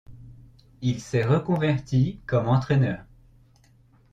[0.81, 3.03] Il s'est reconverti comme entraîneur.